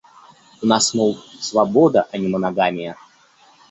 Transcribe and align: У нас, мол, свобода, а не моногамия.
У 0.63 0.69
нас, 0.71 0.85
мол, 0.97 1.13
свобода, 1.51 2.07
а 2.11 2.25
не 2.25 2.35
моногамия. 2.35 2.93